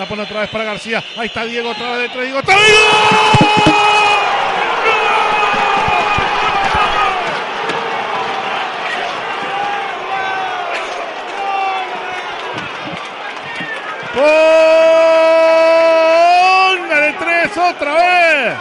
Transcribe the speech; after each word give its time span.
La 0.00 0.06
pone 0.06 0.22
otra 0.22 0.40
vez 0.40 0.48
para 0.48 0.64
García. 0.64 1.04
Ahí 1.18 1.26
está 1.26 1.44
Diego, 1.44 1.68
otra 1.68 1.90
vez 1.90 2.08
detrás. 2.08 2.24
Diego, 2.24 2.38
otra 2.38 2.56
vez. 2.56 2.64
Póngale 16.78 17.12
tres 17.18 17.58
otra 17.58 17.94
vez. 17.94 18.56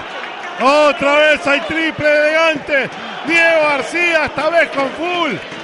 Otra 0.59 1.15
vez 1.15 1.47
hay 1.47 1.61
triple 1.61 2.17
elegante. 2.17 2.89
Diego 3.25 3.61
García, 3.61 4.25
esta 4.25 4.49
vez 4.49 4.69
con 4.71 4.89
full. 4.89 5.58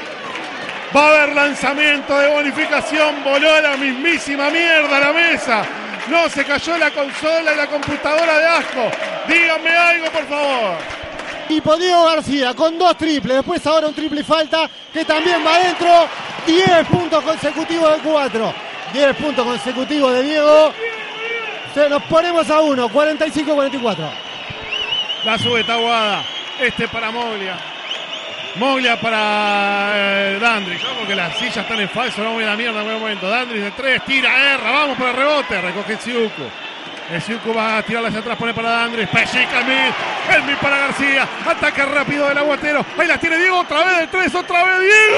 Va 0.95 1.07
a 1.07 1.09
haber 1.09 1.35
lanzamiento 1.35 2.17
de 2.17 2.29
bonificación. 2.29 3.21
Voló 3.21 3.59
la 3.59 3.75
mismísima 3.75 4.49
mierda 4.49 4.95
a 4.95 4.99
la 5.01 5.11
mesa. 5.11 5.65
No 6.09 6.29
se 6.29 6.45
cayó 6.45 6.77
la 6.77 6.89
consola 6.91 7.53
y 7.53 7.57
la 7.57 7.67
computadora 7.67 8.39
de 8.39 8.45
asco. 8.45 8.91
Díganme 9.27 9.71
algo, 9.71 10.05
por 10.05 10.25
favor. 10.25 10.77
Y 11.49 11.59
por 11.59 11.77
Diego 11.79 12.05
García 12.05 12.53
con 12.53 12.77
dos 12.77 12.97
triples. 12.97 13.37
Después 13.37 13.65
ahora 13.67 13.87
un 13.87 13.93
triple 13.93 14.21
y 14.21 14.23
falta 14.23 14.69
que 14.93 15.03
también 15.03 15.45
va 15.45 15.55
adentro. 15.55 16.07
10 16.47 16.87
puntos 16.87 17.23
consecutivos 17.23 17.91
de 17.97 18.09
4. 18.09 18.53
10 18.93 19.15
puntos 19.17 19.45
consecutivos 19.45 20.13
de 20.13 20.23
Diego. 20.23 20.73
Se 21.73 21.89
nos 21.89 22.03
ponemos 22.03 22.49
a 22.49 22.61
1, 22.61 22.89
45-44. 22.89 23.97
La 25.25 25.37
sube 25.37 25.61
Taguada. 25.65 26.23
Este 26.61 26.87
para 26.87 27.11
Moglia. 27.11 27.74
Moglia 28.57 28.99
para 28.99 29.91
eh. 29.93 30.39
Porque 30.97 31.15
las 31.15 31.37
sillas 31.37 31.57
están 31.57 31.79
en 31.79 31.89
falso. 31.89 32.23
Voy 32.23 32.43
a 32.43 32.47
la 32.47 32.55
mierda 32.55 32.79
en 32.79 32.85
buen 32.85 32.99
momento. 32.99 33.29
Dandridge 33.29 33.63
de 33.63 33.71
tres. 33.71 34.05
Tira, 34.05 34.53
erra. 34.53 34.71
Vamos 34.71 34.97
para 34.97 35.11
el 35.11 35.17
rebote. 35.17 35.61
Recoge 35.61 35.97
Siuku. 35.97 36.43
El 37.11 37.21
Siuku 37.21 37.53
va 37.53 37.77
a 37.77 37.83
tirarla 37.83 38.07
hacia 38.09 38.21
atrás. 38.21 38.37
Pone 38.37 38.53
para 38.53 38.69
Dandridge. 38.69 39.09
Pellica 39.09 39.59
el 39.59 39.65
mid. 39.65 40.35
El 40.35 40.43
mid 40.43 40.55
para 40.61 40.77
García. 40.77 41.27
Ataque 41.45 41.85
rápido 41.85 42.27
del 42.29 42.37
aguatero. 42.37 42.85
Ahí 42.97 43.07
las 43.07 43.19
tiene 43.19 43.37
Diego. 43.37 43.59
Otra 43.59 43.83
vez 43.83 43.99
de 43.99 44.07
tres. 44.07 44.35
Otra 44.35 44.63
vez 44.63 44.81
Diego. 44.81 45.17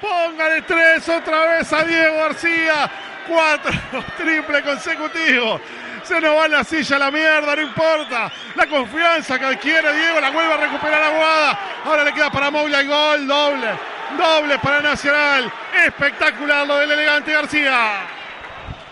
Póngale 0.00 0.62
tres 0.62 1.08
otra 1.08 1.46
vez 1.46 1.72
a 1.72 1.84
Diego 1.84 2.16
García. 2.16 2.90
Cuatro 3.26 3.72
triple 4.16 4.62
consecutivo. 4.62 5.60
Se 6.02 6.20
nos 6.20 6.36
va 6.36 6.46
en 6.46 6.52
la 6.52 6.64
silla 6.64 6.96
a 6.96 6.98
la 6.98 7.10
mierda, 7.10 7.54
no 7.54 7.62
importa. 7.62 8.32
La 8.54 8.66
confianza 8.66 9.38
que 9.38 9.44
adquiere 9.44 9.92
Diego 9.92 10.20
la 10.20 10.30
vuelve 10.30 10.54
a 10.54 10.56
recuperar 10.56 11.02
Aguada. 11.02 11.58
Ahora 11.84 12.04
le 12.04 12.14
queda 12.14 12.30
para 12.30 12.50
Moglia 12.50 12.80
el 12.80 12.88
gol, 12.88 13.26
doble. 13.26 13.68
Doble 14.16 14.58
para 14.58 14.80
Nacional. 14.80 15.52
Espectacular 15.84 16.66
lo 16.66 16.78
del 16.78 16.92
elegante 16.92 17.32
García. 17.32 18.06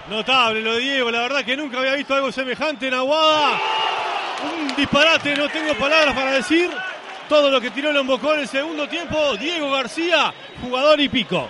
Notable 0.08 0.60
lo 0.60 0.74
de 0.74 0.80
Diego, 0.80 1.10
la 1.10 1.22
verdad 1.22 1.44
que 1.44 1.56
nunca 1.56 1.78
había 1.78 1.94
visto 1.94 2.14
algo 2.14 2.30
semejante 2.30 2.88
en 2.88 2.94
Aguada. 2.94 3.58
Un 4.44 4.76
disparate, 4.76 5.34
no 5.34 5.48
tengo 5.48 5.74
palabras 5.74 6.14
para 6.14 6.32
decir. 6.32 6.70
Todo 7.28 7.50
lo 7.50 7.60
que 7.60 7.70
tiró 7.70 7.88
el 7.88 7.96
Lombocó 7.96 8.34
en 8.34 8.40
el 8.40 8.48
segundo 8.48 8.88
tiempo, 8.88 9.36
Diego 9.36 9.70
García, 9.70 10.32
jugador 10.62 11.00
y 11.00 11.08
pico. 11.08 11.48